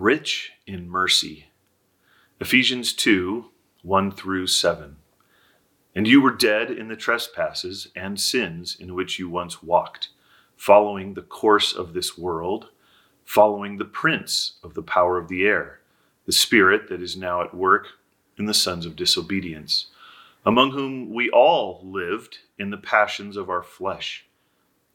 rich 0.00 0.52
in 0.66 0.88
mercy. 0.88 1.46
Ephesians 2.38 2.92
2 2.92 3.46
1 3.82 4.10
through 4.10 4.46
7. 4.46 4.96
And 5.94 6.06
you 6.06 6.20
were 6.20 6.32
dead 6.34 6.70
in 6.70 6.88
the 6.88 6.96
trespasses 6.96 7.88
and 7.96 8.20
sins 8.20 8.76
in 8.78 8.94
which 8.94 9.18
you 9.18 9.30
once 9.30 9.62
walked, 9.62 10.10
following 10.56 11.14
the 11.14 11.22
course 11.22 11.72
of 11.74 11.94
this 11.94 12.18
world, 12.18 12.68
following 13.24 13.78
the 13.78 13.86
prince 13.86 14.58
of 14.62 14.74
the 14.74 14.82
power 14.82 15.16
of 15.16 15.28
the 15.28 15.46
air, 15.46 15.80
the 16.26 16.32
spirit 16.32 16.88
that 16.90 17.00
is 17.00 17.16
now 17.16 17.40
at 17.40 17.54
work 17.54 17.86
in 18.38 18.44
the 18.44 18.52
sons 18.54 18.84
of 18.84 18.96
disobedience, 18.96 19.86
among 20.44 20.72
whom 20.72 21.14
we 21.14 21.30
all 21.30 21.80
lived 21.82 22.38
in 22.58 22.68
the 22.68 22.76
passions 22.76 23.36
of 23.36 23.48
our 23.48 23.62
flesh, 23.62 24.26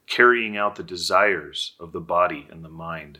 carrying 0.06 0.58
out 0.58 0.76
the 0.76 0.84
desires 0.84 1.74
of 1.80 1.92
the 1.92 2.02
body 2.02 2.48
and 2.52 2.64
the 2.64 2.70
mind 2.70 3.20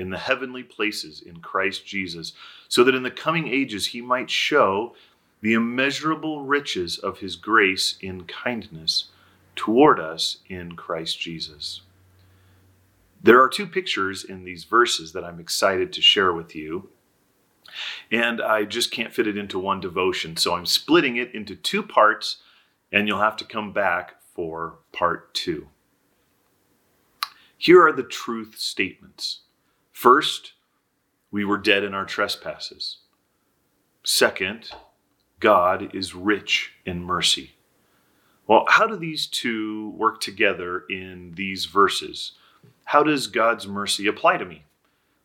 in 0.00 0.10
the 0.10 0.18
heavenly 0.18 0.62
places 0.62 1.20
in 1.20 1.40
Christ 1.40 1.86
Jesus, 1.86 2.32
so 2.68 2.82
that 2.84 2.94
in 2.94 3.02
the 3.02 3.10
coming 3.10 3.48
ages 3.48 3.86
he 3.88 4.00
might 4.00 4.30
show 4.30 4.94
the 5.42 5.52
immeasurable 5.52 6.42
riches 6.42 6.98
of 6.98 7.18
his 7.18 7.36
grace 7.36 7.96
in 8.00 8.24
kindness 8.24 9.06
toward 9.54 10.00
us 10.00 10.38
in 10.48 10.76
Christ 10.76 11.20
Jesus. 11.20 11.82
There 13.22 13.42
are 13.42 13.48
two 13.48 13.66
pictures 13.66 14.24
in 14.24 14.44
these 14.44 14.64
verses 14.64 15.12
that 15.12 15.24
I'm 15.24 15.40
excited 15.40 15.92
to 15.92 16.00
share 16.00 16.32
with 16.32 16.54
you. 16.54 16.88
And 18.10 18.40
I 18.40 18.64
just 18.64 18.90
can't 18.90 19.12
fit 19.12 19.26
it 19.26 19.36
into 19.38 19.58
one 19.58 19.80
devotion. 19.80 20.36
So 20.36 20.54
I'm 20.54 20.66
splitting 20.66 21.16
it 21.16 21.34
into 21.34 21.54
two 21.54 21.82
parts, 21.82 22.38
and 22.90 23.06
you'll 23.06 23.20
have 23.20 23.36
to 23.36 23.44
come 23.44 23.72
back 23.72 24.14
for 24.34 24.78
part 24.92 25.32
two. 25.34 25.68
Here 27.56 27.86
are 27.86 27.92
the 27.92 28.02
truth 28.02 28.56
statements 28.58 29.40
First, 30.00 30.54
we 31.30 31.44
were 31.44 31.58
dead 31.58 31.84
in 31.84 31.92
our 31.92 32.06
trespasses. 32.06 33.00
Second, 34.02 34.70
God 35.40 35.94
is 35.94 36.14
rich 36.14 36.72
in 36.86 37.04
mercy. 37.04 37.56
Well, 38.46 38.64
how 38.66 38.86
do 38.86 38.96
these 38.96 39.26
two 39.26 39.90
work 39.90 40.22
together 40.22 40.86
in 40.88 41.34
these 41.34 41.66
verses? 41.66 42.32
How 42.86 43.02
does 43.02 43.26
God's 43.26 43.66
mercy 43.66 44.06
apply 44.06 44.38
to 44.38 44.46
me? 44.46 44.64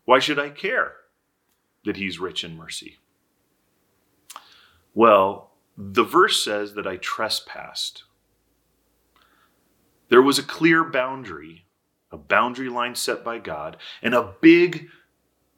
Why 0.03 0.19
should 0.19 0.37
I 0.37 0.49
care 0.49 0.95
that 1.85 1.95
He's 1.95 2.19
rich 2.19 2.43
in 2.43 2.57
mercy? 2.57 2.97
Well, 4.93 5.51
the 5.77 6.03
verse 6.03 6.43
says 6.43 6.73
that 6.73 6.85
I 6.85 6.97
trespassed. 6.97 8.03
There 10.09 10.21
was 10.21 10.37
a 10.37 10.43
clear 10.43 10.83
boundary 10.83 11.63
a 12.15 12.17
boundary 12.17 12.69
line 12.69 12.95
set 12.95 13.23
by 13.23 13.37
God, 13.37 13.75
and 14.01 14.15
a 14.15 14.33
big 14.41 14.87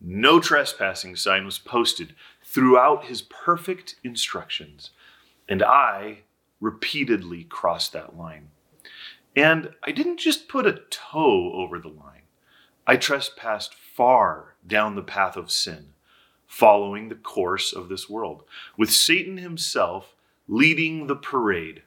no 0.02 0.40
trespassing 0.40 1.16
sign 1.16 1.46
was 1.46 1.60
posted 1.60 2.16
throughout 2.44 3.06
his 3.06 3.22
perfect 3.22 3.96
instructions. 4.04 4.92
And 5.48 5.62
I 5.64 6.24
repeatedly 6.60 7.44
crossed 7.44 7.94
that 7.94 8.18
line. 8.18 8.50
And 9.36 9.70
I 9.84 9.92
didn't 9.92 10.18
just 10.18 10.48
put 10.48 10.66
a 10.66 10.82
toe 10.90 11.54
over 11.54 11.80
the 11.80 11.90
line, 11.90 12.24
I 12.88 12.98
trespassed 12.98 13.76
far 13.76 14.56
down 14.66 14.96
the 14.96 15.04
path 15.04 15.36
of 15.38 15.52
sin, 15.52 15.94
following 16.48 17.10
the 17.10 17.16
course 17.16 17.72
of 17.72 17.88
this 17.88 18.10
world, 18.10 18.44
with 18.78 18.92
Satan 18.92 19.38
himself 19.38 20.16
leading 20.48 21.06
the 21.06 21.16
parade 21.16 21.84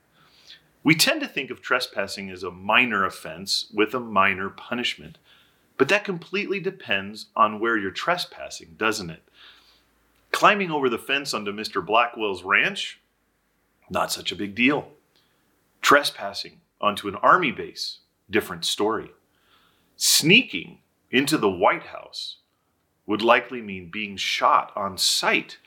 we 0.83 0.95
tend 0.95 1.21
to 1.21 1.29
think 1.29 1.51
of 1.51 1.61
trespassing 1.61 2.31
as 2.31 2.43
a 2.43 2.51
minor 2.51 3.05
offense 3.05 3.67
with 3.73 3.95
a 3.95 4.01
minor 4.01 4.49
punishment, 4.49 5.19
but 5.77 5.89
that 5.89 6.05
completely 6.05 6.61
depends 6.61 7.27
on 7.37 7.61
where 7.61 7.77
you're 7.77 7.91
trespassing, 7.91 8.75
doesn't 8.79 9.11
it? 9.11 9.23
Climbing 10.33 10.71
over 10.71 10.89
the 10.89 10.99
fence 10.99 11.35
onto 11.35 11.53
Mr. 11.53 11.85
Blackwell's 11.85 12.43
ranch, 12.45 13.01
not 13.91 14.13
such 14.13 14.33
a 14.33 14.37
big 14.37 14.55
deal. 14.55 14.89
Trespassing 15.83 16.61
onto 16.81 17.09
an 17.09 17.17
army 17.17 17.51
base, 17.51 17.99
different 18.31 18.65
story. 18.65 19.11
Sneaking 19.97 20.79
into 21.11 21.37
the 21.37 21.51
White 21.51 21.85
House 21.85 22.37
would 23.07 23.23
likely 23.23 23.61
mean 23.61 23.91
being 23.91 24.17
shot 24.17 24.73
on 24.77 24.97
sight, 24.97 25.59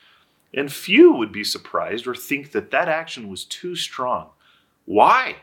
and 0.52 0.72
few 0.72 1.12
would 1.12 1.30
be 1.30 1.44
surprised 1.44 2.06
or 2.06 2.14
think 2.14 2.52
that 2.52 2.70
that 2.70 2.88
action 2.88 3.28
was 3.28 3.44
too 3.44 3.76
strong. 3.76 4.30
Why? 4.84 5.36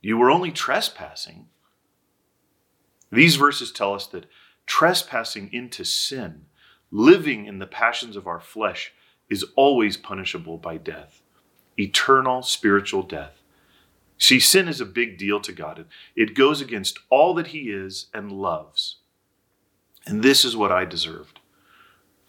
You 0.00 0.18
were 0.18 0.30
only 0.30 0.50
trespassing. 0.50 1.46
These 3.10 3.36
verses 3.36 3.72
tell 3.72 3.94
us 3.94 4.06
that 4.08 4.26
trespassing 4.66 5.52
into 5.52 5.84
sin, 5.84 6.46
living 6.90 7.46
in 7.46 7.58
the 7.58 7.66
passions 7.66 8.16
of 8.16 8.26
our 8.26 8.40
flesh, 8.40 8.92
is 9.30 9.44
always 9.56 9.96
punishable 9.96 10.58
by 10.58 10.76
death, 10.76 11.22
eternal 11.78 12.42
spiritual 12.42 13.02
death. 13.02 13.40
See, 14.18 14.38
sin 14.38 14.68
is 14.68 14.80
a 14.80 14.86
big 14.86 15.16
deal 15.18 15.40
to 15.40 15.52
God. 15.52 15.86
It 16.14 16.34
goes 16.34 16.60
against 16.60 16.98
all 17.10 17.34
that 17.34 17.48
He 17.48 17.70
is 17.70 18.06
and 18.12 18.30
loves. 18.30 18.98
And 20.06 20.22
this 20.22 20.44
is 20.44 20.56
what 20.56 20.70
I 20.70 20.84
deserved. 20.84 21.40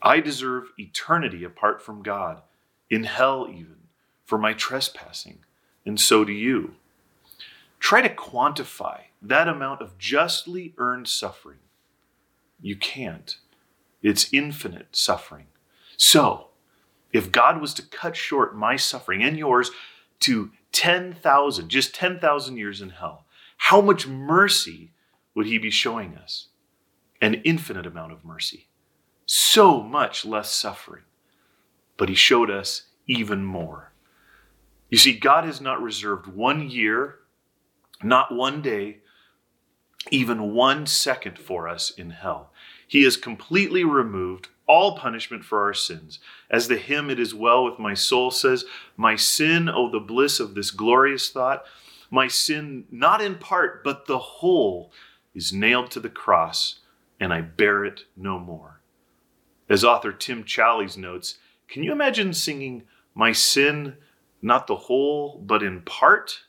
I 0.02 0.20
deserve 0.20 0.72
eternity 0.78 1.44
apart 1.44 1.82
from 1.82 2.04
God, 2.04 2.42
in 2.90 3.04
hell 3.04 3.48
even, 3.50 3.88
for 4.24 4.38
my 4.38 4.54
trespassing 4.54 5.45
and 5.86 6.00
so 6.00 6.26
do 6.26 6.34
you. 6.34 6.76
Try 7.80 8.02
to 8.02 8.14
quantify 8.14 9.02
that 9.22 9.48
amount 9.48 9.82
of 9.82 9.98
justly 9.98 10.74
earned 10.78 11.08
suffering. 11.08 11.60
You 12.62 12.76
can't. 12.76 13.38
It's 14.02 14.34
infinite 14.34 14.96
suffering. 14.96 15.48
So, 15.98 16.48
if 17.12 17.32
God 17.32 17.62
was 17.62 17.74
to 17.76 17.84
cut 17.84 18.16
short 18.16 18.56
my 18.56 18.76
suffering 18.76 19.24
and 19.24 19.38
yours 19.38 19.72
to 20.22 20.52
10,000, 20.72 21.70
just 21.70 21.96
10,000 21.96 22.58
years 22.58 22.82
in 22.82 22.90
hell, 22.90 23.26
how 23.58 23.82
much 23.82 24.08
mercy 24.08 24.92
would 25.34 25.46
he 25.46 25.58
be 25.58 25.72
showing 25.72 26.16
us? 26.18 26.48
An 27.22 27.36
infinite 27.46 27.86
amount 27.86 28.12
of 28.12 28.26
mercy. 28.26 28.68
So 29.26 29.82
much 29.82 30.26
less 30.26 30.54
suffering. 30.54 31.04
But 31.98 32.10
he 32.10 32.16
showed 32.16 32.52
us 32.52 32.84
even 33.08 33.46
more. 33.46 33.92
You 34.96 35.00
see, 35.00 35.12
God 35.12 35.44
has 35.44 35.60
not 35.60 35.82
reserved 35.82 36.26
one 36.26 36.70
year, 36.70 37.20
not 38.02 38.34
one 38.34 38.62
day, 38.62 39.00
even 40.10 40.54
one 40.54 40.86
second 40.86 41.38
for 41.38 41.68
us 41.68 41.90
in 41.90 42.12
hell. 42.12 42.54
He 42.88 43.04
has 43.04 43.18
completely 43.18 43.84
removed 43.84 44.48
all 44.68 44.98
punishment 44.98 45.44
for 45.44 45.64
our 45.64 45.74
sins. 45.74 46.20
As 46.50 46.70
the 46.70 46.78
hymn, 46.78 47.10
It 47.10 47.20
Is 47.20 47.36
Well 47.36 47.66
with 47.66 47.78
My 47.78 47.94
Soul 47.94 48.32
says, 48.32 48.64
My 48.96 49.18
sin, 49.18 49.68
oh, 49.68 49.92
the 49.92 50.00
bliss 50.00 50.40
of 50.40 50.56
this 50.56 50.72
glorious 50.72 51.30
thought, 51.30 51.66
my 52.10 52.30
sin, 52.30 52.86
not 52.90 53.20
in 53.20 53.36
part, 53.36 53.84
but 53.84 54.06
the 54.06 54.20
whole, 54.20 54.94
is 55.34 55.52
nailed 55.52 55.92
to 55.92 56.00
the 56.00 56.08
cross, 56.08 56.80
and 57.20 57.34
I 57.34 57.42
bear 57.42 57.84
it 57.84 58.06
no 58.16 58.40
more. 58.40 58.80
As 59.68 59.84
author 59.84 60.14
Tim 60.14 60.46
Challies 60.46 60.96
notes, 60.98 61.38
can 61.68 61.84
you 61.84 61.92
imagine 61.92 62.34
singing, 62.34 62.84
My 63.14 63.34
sin, 63.34 63.98
not 64.46 64.68
the 64.68 64.76
whole, 64.76 65.42
but 65.44 65.64
in 65.64 65.82
part. 65.82 66.42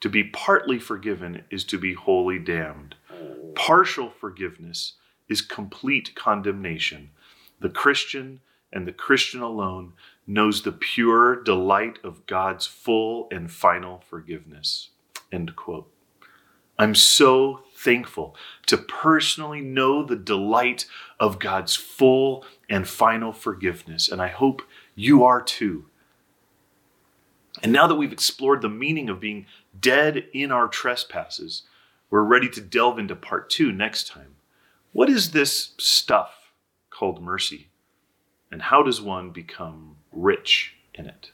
To 0.00 0.08
be 0.08 0.24
partly 0.24 0.78
forgiven 0.80 1.44
is 1.48 1.62
to 1.66 1.78
be 1.78 1.94
wholly 1.94 2.38
damned. 2.38 2.96
Partial 3.54 4.10
forgiveness 4.10 4.94
is 5.28 5.40
complete 5.40 6.14
condemnation. 6.16 7.10
The 7.60 7.68
Christian 7.68 8.40
and 8.72 8.88
the 8.88 8.92
Christian 8.92 9.40
alone 9.40 9.92
knows 10.26 10.62
the 10.62 10.72
pure 10.72 11.40
delight 11.42 11.98
of 12.02 12.26
God's 12.26 12.66
full 12.66 13.28
and 13.30 13.52
final 13.52 14.02
forgiveness. 14.08 14.88
End 15.30 15.54
quote. 15.54 15.88
I'm 16.76 16.96
so 16.96 17.60
thankful 17.76 18.34
to 18.66 18.76
personally 18.76 19.60
know 19.60 20.02
the 20.02 20.16
delight 20.16 20.86
of 21.20 21.38
God's 21.38 21.76
full 21.76 22.44
and 22.68 22.88
final 22.88 23.32
forgiveness, 23.32 24.08
and 24.08 24.20
I 24.20 24.28
hope 24.28 24.62
you 24.96 25.22
are 25.22 25.42
too. 25.42 25.86
And 27.62 27.72
now 27.72 27.86
that 27.86 27.96
we've 27.96 28.12
explored 28.12 28.62
the 28.62 28.68
meaning 28.68 29.08
of 29.08 29.20
being 29.20 29.46
dead 29.78 30.26
in 30.32 30.50
our 30.50 30.68
trespasses, 30.68 31.62
we're 32.08 32.22
ready 32.22 32.48
to 32.48 32.60
delve 32.60 32.98
into 32.98 33.14
part 33.14 33.50
two 33.50 33.70
next 33.72 34.08
time. 34.08 34.36
What 34.92 35.08
is 35.08 35.30
this 35.30 35.74
stuff 35.78 36.52
called 36.90 37.22
mercy? 37.22 37.68
And 38.50 38.62
how 38.62 38.82
does 38.82 39.00
one 39.00 39.30
become 39.30 39.96
rich 40.12 40.74
in 40.94 41.06
it? 41.06 41.30